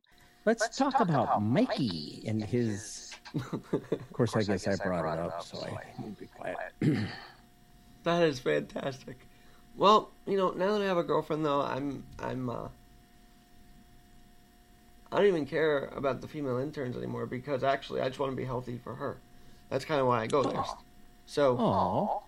[0.45, 5.59] Let's, talk, about, Mikey and his of course, I guess I brought it up, so
[5.61, 6.57] I need to be quiet.
[8.03, 9.17] That is fantastic.
[9.75, 12.69] Well, you know, now that I have a girlfriend, though, I'm, I'm, uh,
[15.11, 18.35] I don't even care about the female interns anymore because actually, I just want to
[18.37, 19.17] be healthy for her.
[19.69, 20.63] That's kind of why I go there.
[21.25, 22.23] So Oh,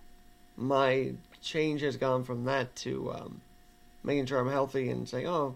[0.58, 3.42] my change has gone from that to um,
[4.04, 5.56] making sure I'm healthy and saying, "Oh,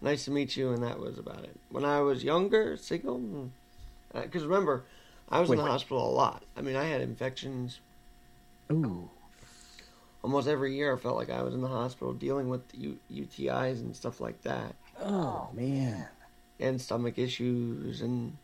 [0.00, 1.56] nice to meet you," and that was about it.
[1.70, 3.50] When I was younger, single,
[4.14, 4.84] Uh, because remember,
[5.28, 5.64] I was in Wait.
[5.64, 6.42] the hospital a lot.
[6.56, 7.80] I mean, I had infections
[8.72, 9.08] ooh,
[10.22, 10.94] almost every year.
[10.94, 14.40] I felt like I was in the hospital dealing with U- UTIs and stuff like
[14.42, 16.06] that, oh man.
[16.58, 18.36] and stomach issues and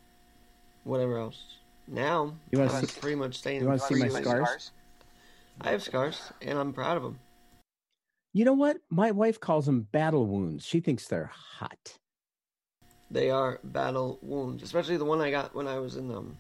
[0.85, 1.43] whatever else.
[1.89, 3.61] Now, You wanna I'm see- pretty much staying.
[3.63, 4.71] you wanna see my scars?
[5.61, 7.19] I have scars, and I'm proud of them.
[8.33, 8.77] You know what?
[8.91, 10.65] My wife calls them battle wounds.
[10.67, 11.97] She thinks they're hot.
[13.11, 16.37] They are battle wounds, especially the one I got when I was in um,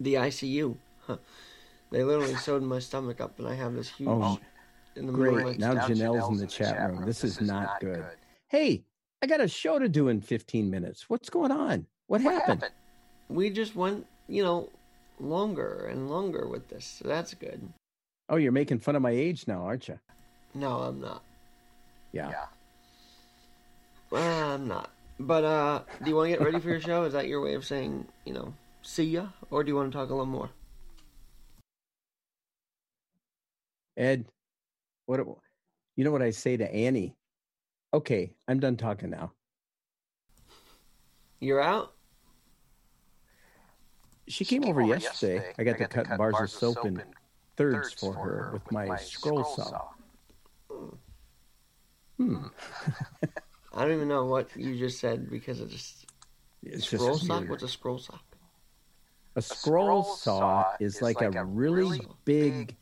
[0.00, 0.76] the ICU.
[1.06, 1.16] Huh.
[1.90, 4.38] They literally sewed my stomach up, and I have this huge Oh,
[4.94, 5.58] in the middle of great.
[5.60, 7.04] my Now Janelle's in the chat room.
[7.04, 8.04] This is not good.
[8.48, 8.84] Hey,
[9.22, 11.10] I got a show to do in 15 minutes.
[11.10, 11.86] What's going on?
[12.06, 12.64] What happened?
[13.28, 14.70] We just went, you know,
[15.18, 17.68] longer and longer with this, so that's good.
[18.28, 19.98] Oh, you're making fun of my age now, aren't you?
[20.54, 21.22] No, I'm not.
[22.12, 22.30] Yeah.
[22.30, 22.44] Yeah.
[24.10, 24.90] Well, I'm not.
[25.18, 27.04] But uh, do you want to get ready for your show?
[27.04, 29.96] Is that your way of saying, you know, see ya, or do you want to
[29.96, 30.50] talk a little more?
[33.96, 34.26] Ed,
[35.06, 35.20] what
[35.96, 37.16] you know what I say to Annie?
[37.94, 39.32] Okay, I'm done talking now.
[41.40, 41.92] You're out.
[44.28, 45.54] She came over yesterday.
[45.58, 47.02] I got to cut bars of soap in
[47.56, 49.88] thirds for her with my scroll saw.
[52.18, 52.46] Hmm.
[53.76, 56.06] I don't even know what you just said because it just
[56.62, 57.40] It's scroll just sock.
[57.40, 57.50] weird.
[57.50, 58.24] What's a scroll sock?
[59.36, 62.74] A scroll saw is like a really big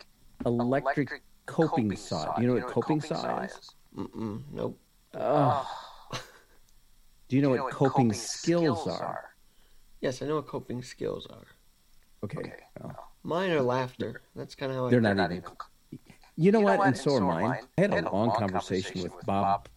[0.47, 2.37] electric coping saw.
[2.37, 3.71] Do you know what coping saw is?
[3.97, 4.79] Mm-mm, nope.
[5.15, 5.69] Oh.
[7.29, 9.35] Do you know what coping skills are?
[10.01, 11.47] Yes, I know what coping skills are.
[12.23, 12.53] Okay.
[12.81, 14.23] well, Mine are laughter.
[14.37, 15.15] That's kind of how I They're feel.
[15.15, 15.51] not even.
[16.37, 16.87] You know what?
[16.87, 17.67] And so are mine.
[17.79, 19.69] I had a long conversation with Bob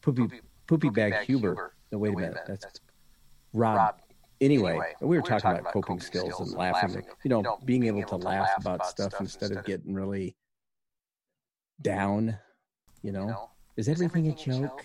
[0.00, 1.74] Poopy Poopy Poopy bag Huber.
[1.92, 2.38] No, wait a minute.
[2.46, 2.66] That's
[3.52, 4.00] Rob.
[4.40, 7.02] Anyway, we were talking about coping skills and laughing.
[7.22, 10.36] You know, being able to laugh about stuff instead of getting really
[11.80, 12.36] down.
[13.02, 14.84] You know, is everything a joke?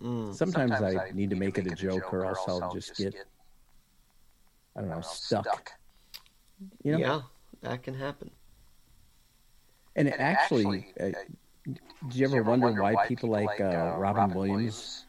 [0.00, 0.34] Mm.
[0.34, 3.14] Sometimes I need to make it a joke, or else I'll just get,
[4.76, 5.72] I don't know, stuck.
[6.82, 7.20] You know, Yeah,
[7.62, 8.30] that can happen.
[9.96, 11.10] and it actually, uh,
[11.64, 11.78] did
[12.14, 15.04] you ever wonder why people like uh, Robin Williams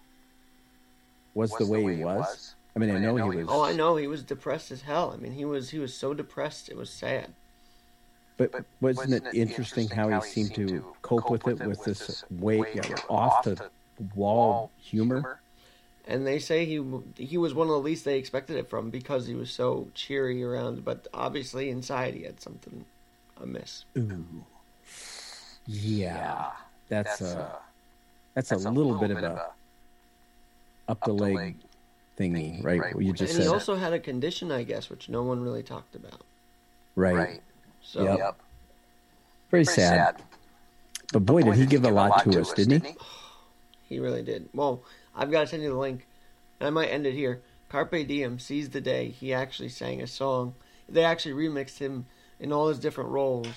[1.34, 2.56] was the way he was?
[2.76, 3.96] I mean, I know he was, Oh, I know.
[3.98, 5.14] He was depressed as hell.
[5.14, 6.70] I mean, he was he was so depressed.
[6.70, 7.34] It was sad.
[8.38, 12.82] but wasn't it interesting how he seemed to cope with it with this way you
[12.82, 13.70] know, off the
[14.16, 15.40] wall humor?
[16.08, 16.84] And they say he
[17.16, 20.44] he was one of the least they expected it from because he was so cheery
[20.44, 20.84] around.
[20.84, 22.86] But obviously inside he had something
[23.40, 23.86] amiss.
[23.98, 24.26] Ooh,
[25.68, 26.52] yeah,
[26.90, 27.60] that's a
[28.34, 29.52] that's a little bit of a
[30.88, 31.58] up the leg
[32.18, 32.94] thingy, right?
[32.96, 35.64] What you just And he also had a condition, I guess, which no one really
[35.64, 36.22] talked about.
[36.96, 37.16] right?
[37.16, 37.42] right.
[37.82, 38.40] So Yep.
[39.50, 40.22] Very sad.
[41.12, 42.96] But boy, did he give a lot to us, didn't he?
[43.90, 44.48] He really did.
[44.54, 46.08] Well, I've got to send you the link.
[46.62, 47.42] And I might end it here.
[47.68, 49.10] Carpe Diem, Seize the Day.
[49.10, 50.56] He actually sang a song.
[50.88, 52.06] They actually remixed him
[52.40, 53.54] in all his different roles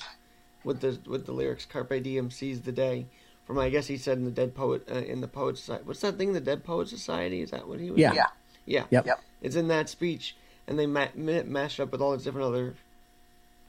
[0.65, 3.07] with the with the lyrics Carpe Diem, Seize the Day.
[3.47, 5.85] From I guess he said in the Dead Poet uh, in the Poet Society.
[5.85, 6.33] What's that thing?
[6.33, 7.43] The Dead Poet Society?
[7.43, 8.01] Is that what he was?
[8.01, 8.15] Yeah.
[8.15, 8.27] Yeah.
[8.67, 8.87] Yeah.
[8.91, 9.07] Yep.
[9.07, 9.21] Yep.
[9.43, 12.75] It's in that speech, and they ma- ma- mashed up with all these different other,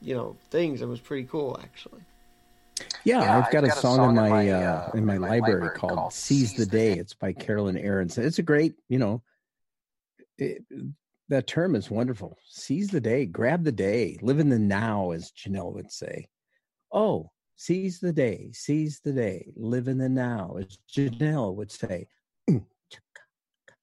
[0.00, 0.80] you know, things.
[0.80, 2.00] It was pretty cool, actually.
[3.04, 6.66] Yeah, Yeah, I've got a song in my uh, in my library called "Seize the
[6.66, 8.18] Day." It's by Carolyn Arends.
[8.18, 9.22] It's a great, you know,
[10.38, 10.62] it,
[11.28, 12.38] that term is wonderful.
[12.48, 16.28] Seize the day, grab the day, live in the now, as Janelle would say.
[16.96, 22.08] Oh, seize the day, seize the day, live in the now, as Janelle would say.
[22.48, 23.74] Mm, chicka,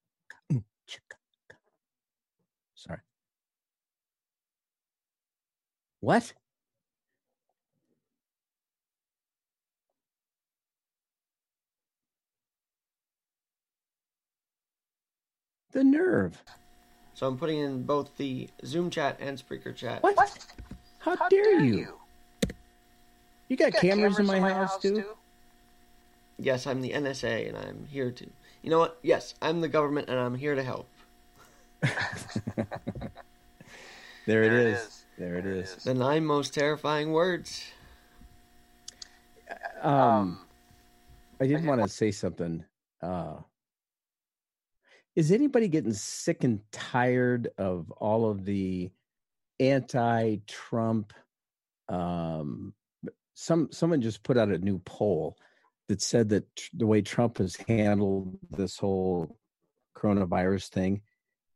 [0.52, 1.16] mm, chicka.
[2.74, 2.98] Sorry.
[6.00, 6.32] What?
[15.70, 16.42] The nerve.
[17.14, 20.02] So I'm putting in both the Zoom chat and Spreaker chat.
[20.02, 20.16] What?
[20.98, 21.74] How, dare you?
[21.76, 22.03] You
[23.56, 25.04] got, Got cameras, in my, house, too?
[26.38, 28.26] Yes, I'm the NSA, and I'm here to.
[28.62, 28.98] You know what?
[29.02, 30.88] Yes, I'm the government, and I'm here to help.
[34.26, 34.78] There, There it is.
[34.78, 35.04] is.
[35.18, 35.76] There it is.
[35.76, 35.84] is.
[35.84, 37.62] The nine most terrifying words.
[39.82, 40.40] Um,
[41.40, 42.64] I did want to say something.
[43.02, 43.34] Uh,
[45.14, 48.90] is anybody getting sick and tired of all of the
[49.60, 51.12] anti-Trump?
[51.90, 52.72] Um,
[53.34, 55.36] some someone just put out a new poll
[55.88, 59.36] that said that tr- the way Trump has handled this whole
[59.96, 61.02] coronavirus thing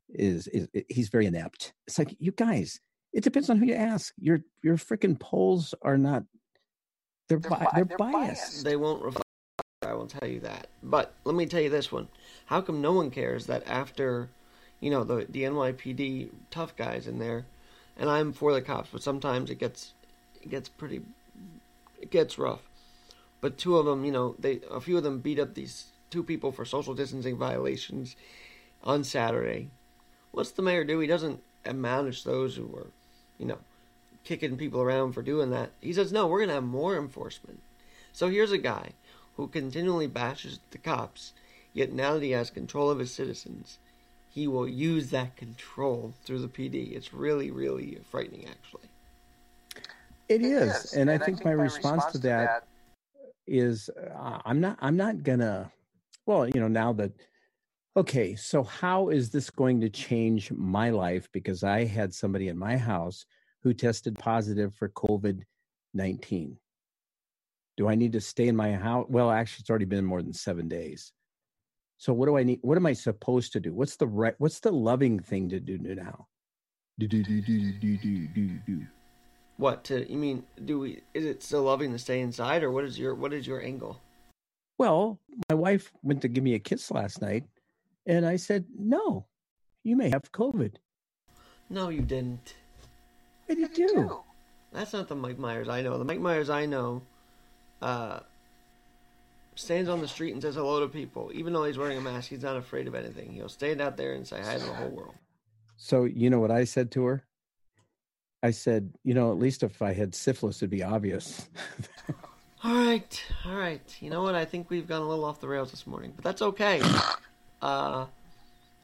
[0.09, 1.73] is is he's very inept.
[1.87, 2.81] It's like you guys.
[3.13, 4.13] It depends on who you ask.
[4.19, 6.25] Your your freaking polls are not.
[7.29, 8.13] They're They're bi- bi- they're, they're biased.
[8.15, 8.65] biased.
[8.65, 9.25] They won't reflect.
[9.83, 10.69] I will tell you that.
[10.83, 12.09] But let me tell you this one.
[12.47, 14.29] How come no one cares that after,
[14.81, 17.47] you know, the the NYPD tough guys in there,
[17.97, 19.93] and I'm for the cops, but sometimes it gets
[20.43, 21.03] it gets pretty
[22.09, 22.63] it gets rough.
[23.41, 26.23] But two of them, you know, they a few of them beat up these two
[26.23, 28.17] people for social distancing violations
[28.83, 29.69] on Saturday.
[30.33, 30.99] What's the mayor do?
[30.99, 32.87] He doesn't admonish those who were,
[33.39, 33.59] you know,
[34.25, 35.71] kicking people around for doing that.
[35.81, 37.61] He says, no, we're going to have more enforcement.
[38.13, 38.93] So here's a guy
[39.37, 41.33] who continually bashes the cops,
[41.73, 43.79] yet now that he has control of his citizens,
[44.31, 46.97] he will use that control through the PD.
[46.97, 48.89] It's really, really frightening, actually.
[50.29, 52.69] It is, and, I, think my response, to that
[53.47, 55.73] is uh, I'm not I'm not gonna.
[56.27, 57.13] Well, you know, now that
[57.97, 61.29] okay, so how is this going to change my life?
[61.33, 63.25] Because I had somebody in my house
[63.63, 65.43] who tested positive for COVID
[65.95, 66.59] nineteen.
[67.79, 69.07] Do I need to stay in my house?
[69.09, 71.13] Well, actually, it's already been more than seven days.
[71.97, 72.59] So what do I need?
[72.63, 73.73] What am I supposed to do?
[73.73, 74.35] What's the right?
[74.39, 76.27] What's the loving thing to do now?
[76.99, 78.87] Do do do do do do do do.
[79.59, 80.11] What to?
[80.11, 80.45] You mean?
[80.65, 81.03] Do we?
[81.15, 84.01] Is it still loving to stay inside, or what is your what is your angle?
[84.79, 85.19] Well,
[85.51, 87.45] my wife went to give me a kiss last night,
[88.07, 89.27] and I said, "No,
[89.83, 90.77] you may have COVID."
[91.69, 92.55] No, you didn't.
[93.51, 94.21] I did do.
[94.73, 95.99] That's not the Mike Myers I know.
[95.99, 97.03] The Mike Myers I know
[97.83, 98.21] uh,
[99.55, 101.31] stands on the street and says hello to people.
[101.35, 103.33] Even though he's wearing a mask, he's not afraid of anything.
[103.33, 105.15] He'll stand out there and say hi to the whole world.
[105.77, 107.25] So you know what I said to her?
[108.43, 111.49] I said, you know, at least if I had syphilis, it'd be obvious.
[112.65, 113.97] All right, all right.
[114.01, 114.35] You know what?
[114.35, 116.81] I think we've gone a little off the rails this morning, but that's okay.
[117.63, 118.07] Uh,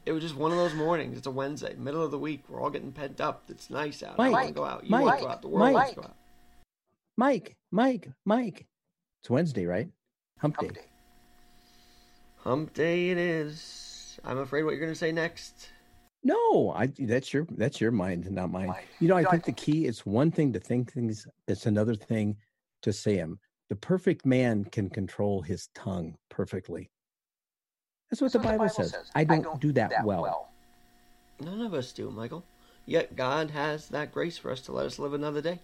[0.05, 1.17] it was just one of those mornings.
[1.17, 2.43] It's a Wednesday, middle of the week.
[2.49, 3.43] We're all getting pent up.
[3.49, 4.19] It's nice out.
[4.19, 4.83] I want to go out.
[4.83, 5.41] You Mike, want to go out.
[5.41, 6.05] The world wants to Mike.
[6.05, 6.15] go out.
[7.17, 8.65] Mike, Mike, Mike.
[9.21, 9.89] It's Wednesday, right?
[10.39, 10.67] Hump day.
[10.67, 10.81] Hump day.
[12.37, 14.19] Hump day it is.
[14.23, 15.69] I'm afraid what you're going to say next.
[16.25, 18.69] No, I that's your that's your mind, not mine.
[18.69, 18.83] Mine.
[18.99, 22.35] You know, I think the key it's one thing to think things, it's another thing
[22.81, 23.39] to say them.
[23.69, 26.89] The perfect man can control his tongue perfectly.
[28.09, 28.95] That's what, That's the, Bible says.
[29.13, 30.49] I don't, do that, well.
[31.39, 32.43] None of us do, Michael.
[32.87, 35.59] Yet God has that grace for us to let us live another day.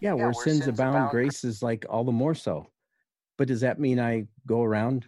[0.00, 2.66] Yeah, where, sins, abound, grace is like all the more so.
[3.36, 5.06] But does that mean I go around?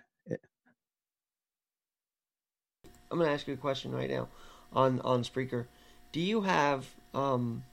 [3.11, 4.29] I'm going to ask you a question right now
[4.73, 5.67] on on Spreaker.
[6.13, 7.65] Do you have um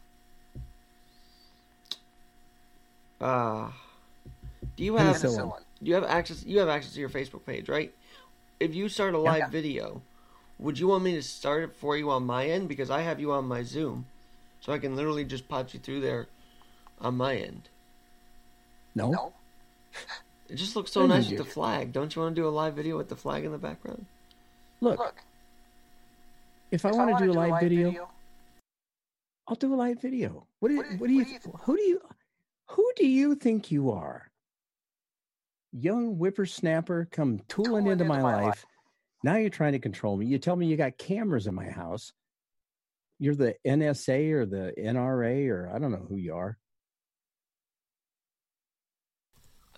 [3.21, 3.69] uh
[4.75, 5.37] do you have Penicillin.
[5.37, 5.61] Penicillin.
[5.81, 7.93] you have access you have access to your Facebook page, right?
[8.59, 9.49] If you start a live Yeah.
[9.49, 10.01] video,
[10.57, 13.19] would you want me to start it for you on my end because I have
[13.19, 14.05] you on my Zoom.
[14.61, 16.27] So I can literally just pop you through there
[16.99, 17.69] on my end.
[18.95, 19.11] No?
[19.11, 19.33] No.
[20.49, 21.93] It just looks so nice with the flag.
[21.93, 24.05] Don't you want to do a live video with the flag in the background?
[24.81, 25.15] Look, Look,
[26.71, 28.09] if I want to wanna do a live video,
[29.47, 30.47] I'll do a live video.
[30.59, 32.01] What do you, What what do you, what do you th- who do you,
[32.69, 34.29] who do you think you are?
[35.71, 38.45] Young whippersnapper come tooling, Tooling into, into my, my life.
[38.45, 38.65] life.
[39.23, 40.25] Now you're trying to control me.
[40.25, 42.11] You tell me you got cameras in my house.
[43.19, 46.57] You're the NSA or the NRA or I don't know who you are.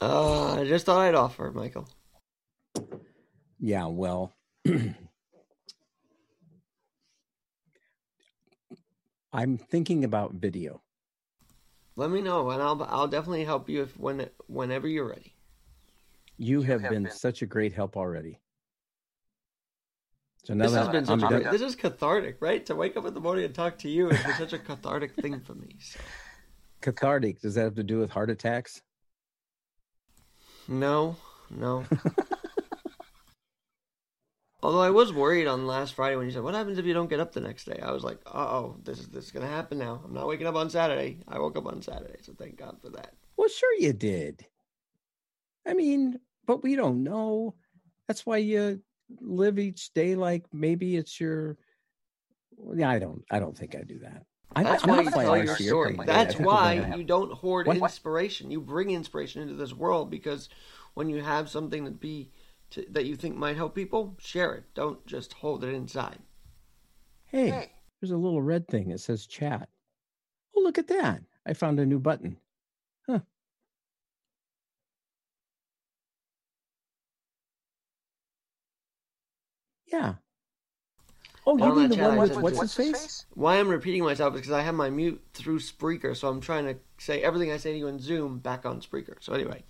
[0.02, 1.88] Uh, I just thought I'd offer, Michael.
[3.60, 4.34] Yeah, well,
[9.32, 10.82] I'm thinking about video.
[11.96, 15.36] Let me know, and I'll I'll definitely help you if when whenever you're ready.
[16.38, 18.40] You, You have, have been, been- such a great help already.
[20.46, 22.66] So now This that has been I'm such a done- great, this is cathartic, right?
[22.68, 25.16] To wake up in the morning and talk to you has been such a cathartic
[25.16, 25.76] thing for me.
[25.82, 26.00] So.
[26.82, 28.82] cathartic, does that have to do with heart attacks?
[30.70, 31.18] No,
[31.50, 31.84] no.
[34.62, 37.10] Although I was worried on last Friday when you said, "What happens if you don't
[37.10, 39.48] get up the next day?" I was like, "Uh oh, this is this is gonna
[39.48, 40.02] happen now.
[40.04, 41.20] I'm not waking up on Saturday.
[41.28, 44.46] I woke up on Saturday, so thank God for that." Well, sure you did.
[45.66, 47.56] I mean, but we don't know.
[48.08, 48.82] That's why you
[49.22, 51.58] live each day like maybe it's your.
[52.76, 53.24] Yeah, I don't.
[53.32, 54.26] I don't think I do that.
[54.56, 55.98] I, That's I'm why not you tell your story.
[56.06, 57.78] That's I why you don't hoard What?
[57.78, 58.50] inspiration.
[58.50, 60.50] You bring inspiration into this world because
[60.96, 62.32] when you have something to be
[62.72, 64.66] to, that you think might help people, share it.
[64.74, 66.20] Don't just hold it inside.
[67.26, 67.72] Hey, Hey.
[68.02, 69.70] there's a little red thing that says chat.
[70.56, 71.22] Oh, look at that!
[71.46, 72.38] I found a new button.
[73.06, 73.20] Huh.
[79.86, 80.16] Yeah.
[81.48, 83.26] Oh, you mean the chat one with said what's was- his face?
[83.34, 86.66] Why I'm repeating myself is because I have my mute through Spreaker, so I'm trying
[86.66, 89.16] to say everything I say to you in Zoom back on Spreaker.
[89.20, 89.64] So anyway,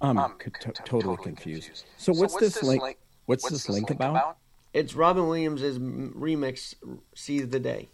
[0.00, 1.64] I'm I'm co- to- to- totally, confused.
[1.64, 1.84] confused.
[1.96, 2.98] So, what's, this link?
[3.26, 4.38] What's, this link about?
[4.72, 6.74] it's Robin Williams' remix
[7.14, 7.88] "Seize the Day."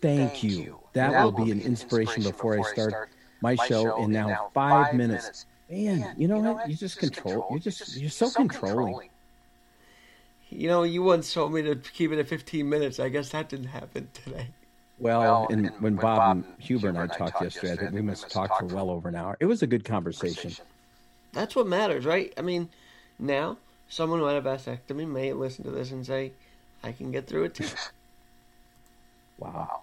[0.00, 0.50] Thank, Thank you.
[0.50, 0.80] you.
[0.94, 5.46] That, will be an inspiration before I start my show in now five minutes.
[5.70, 6.68] Man, you know what?
[6.68, 7.46] You just control.
[7.50, 9.08] You're just you're so controlling.
[10.50, 13.00] You know, you once told me to keep it at 15 minutes.
[13.00, 14.48] I guess that didn't happen today.
[14.98, 17.76] Well, Well, and and when when Bob Bob and Huber and I talked yesterday, I
[17.76, 19.36] think we must have talked for well over an hour.
[19.40, 20.52] It was a good conversation.
[21.32, 22.32] That's what matters, right?
[22.36, 22.68] I mean,
[23.18, 26.32] now someone who had a vasectomy may listen to this and say,
[26.82, 27.68] "I can get through it too."
[29.38, 29.80] Wow.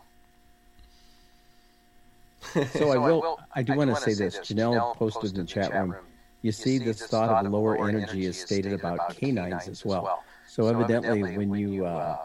[2.56, 2.66] Wow.
[2.74, 3.40] So I will.
[3.54, 4.38] I do want to say this.
[4.40, 5.96] Janelle posted in the chat room.
[6.42, 10.24] You see, this thought of lower energy is stated about canines as well.
[10.48, 12.18] So evidently, when you uh,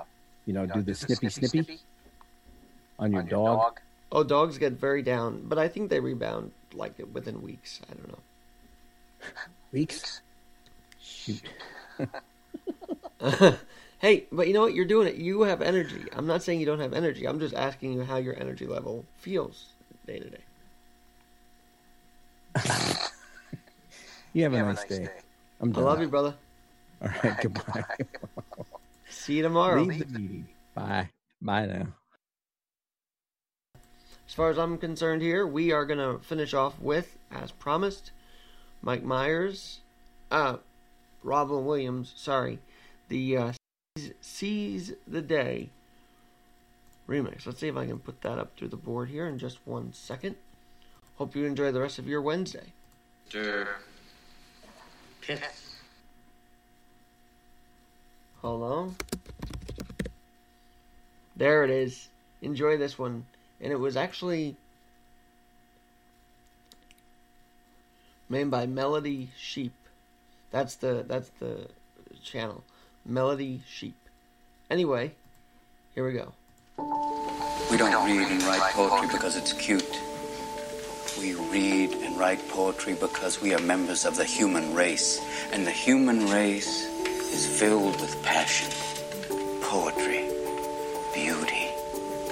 [0.46, 1.80] you know do the snippy snippy
[2.98, 3.80] on your dog,
[4.12, 7.80] oh, dogs get very down, but I think they rebound like within weeks.
[7.90, 8.18] I don't know.
[9.72, 10.22] Weeks.
[11.00, 11.42] Shoot.
[13.98, 14.74] hey, but you know what?
[14.74, 15.16] You're doing it.
[15.16, 16.04] You have energy.
[16.12, 17.26] I'm not saying you don't have energy.
[17.26, 19.66] I'm just asking you how your energy level feels
[20.06, 20.44] day to day.
[24.34, 25.08] You have a nice day.
[25.60, 25.84] I'm I done.
[25.84, 26.34] love you, brother.
[27.00, 27.36] All right.
[27.42, 27.84] Goodbye.
[29.08, 29.80] See you tomorrow.
[29.80, 30.48] Leave the meeting.
[30.74, 31.08] Bye.
[31.40, 31.86] Bye now.
[34.26, 38.10] As far as I'm concerned here, we are going to finish off with, as promised,
[38.84, 39.80] Mike Myers,
[40.30, 40.58] uh,
[41.22, 42.58] Robin Williams, sorry,
[43.08, 43.52] the uh,
[44.20, 45.70] Seize the Day
[47.08, 47.46] remix.
[47.46, 49.94] Let's see if I can put that up to the board here in just one
[49.94, 50.36] second.
[51.16, 52.72] Hope you enjoy the rest of your Wednesday.
[58.42, 58.96] Hold on.
[61.36, 62.08] There it is.
[62.42, 63.24] Enjoy this one.
[63.62, 64.56] And it was actually
[68.28, 69.72] made by Melody Sheep.
[70.50, 71.66] That's the that's the
[72.22, 72.64] channel.
[73.04, 73.96] Melody Sheep.
[74.70, 75.12] Anyway,
[75.94, 76.32] here we go.
[77.70, 80.00] We don't read and write poetry because it's cute.
[81.18, 85.20] We read and write poetry because we are members of the human race.
[85.52, 86.86] And the human race
[87.32, 88.70] is filled with passion,
[89.62, 90.28] poetry,
[91.14, 91.70] beauty,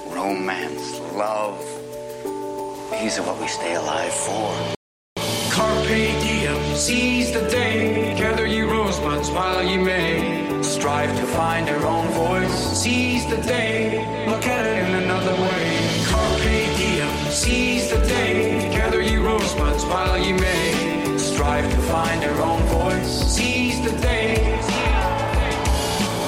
[0.08, 1.58] romance, love.
[3.00, 4.81] These are what we stay alive for.
[6.82, 8.12] Seize the day.
[8.18, 10.60] Gather ye rosebuds while ye may.
[10.64, 12.82] Strive to find your own voice.
[12.82, 14.04] Seize the day.
[14.26, 16.04] Look at it in another way.
[16.10, 18.68] Carpe diem, seize the day.
[18.72, 21.18] Gather ye rosebuds while ye may.
[21.18, 23.32] Strive to find your own voice.
[23.32, 24.42] Seize the day.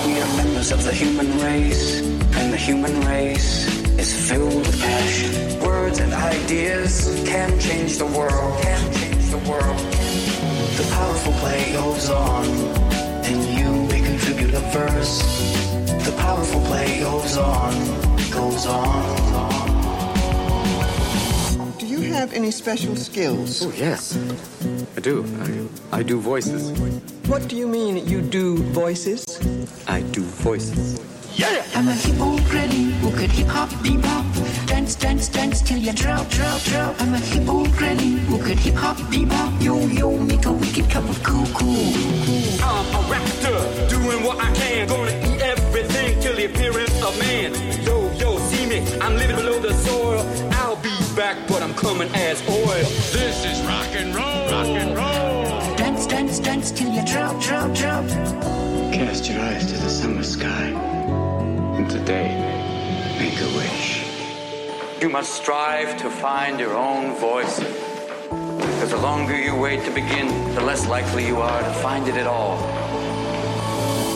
[0.07, 1.99] We are members of the human race,
[2.39, 3.67] and the human race
[3.99, 5.61] is filled with passion.
[5.67, 8.63] Words and ideas can change the world.
[8.63, 9.94] Can change the world.
[10.77, 12.45] The powerful play goes on,
[13.25, 15.23] and you may contribute a verse.
[16.05, 17.73] The powerful play goes on,
[18.33, 19.05] goes on.
[21.79, 23.63] Do you have any special skills?
[23.65, 24.19] Oh, yes.
[24.97, 25.25] I do.
[25.93, 26.73] I, I do voices.
[27.29, 29.39] What do you mean you do voices?
[29.87, 30.99] I do voices.
[31.37, 31.65] Yeah!
[31.77, 34.25] I'm a hip old granny who could hip hop bebop.
[34.75, 37.01] Dance, dance, dance till you drop, drop, drop.
[37.01, 39.63] I'm a hip old granny who could hip hop bebop.
[39.63, 41.47] Yo, yo, make a wicked cup of cool.
[42.61, 44.89] I'm a raptor, doing what I can.
[44.89, 47.55] Gonna eat everything till the appearance of man.
[47.87, 50.27] Yo, yo, see me, I'm living below the soil.
[50.55, 52.85] I'll be back, but I'm coming as oil.
[65.15, 67.61] Must strive to find your own voice.
[67.61, 72.17] Because the longer you wait to begin, the less likely you are to find it
[72.17, 72.59] at all.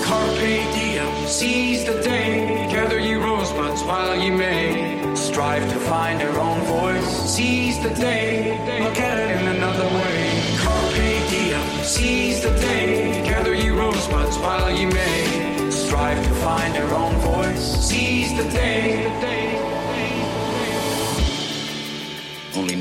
[0.03, 2.67] Carpe diem, seize the day.
[2.73, 5.15] Gather ye rosebuds while ye may.
[5.15, 7.09] Strive to find your own voice.
[7.33, 8.59] Seize the day.
[8.83, 10.43] Look at it in another way.
[10.65, 13.23] Carpe diem, seize the day.
[13.23, 15.71] Gather ye rosebuds while ye may.
[15.71, 17.87] Strive to find your own voice.
[17.89, 19.29] Seize the day.
[19.29, 19.68] Only in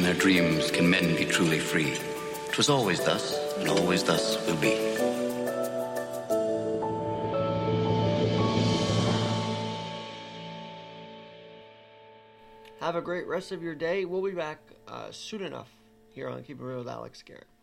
[0.08, 1.94] their dreams can men be truly free.
[2.54, 4.70] Twas always thus, and always thus will be.
[12.80, 14.06] Have a great rest of your day.
[14.06, 15.68] We'll be back uh, soon enough
[16.12, 17.57] here on Keep It Real with Alex Garrett.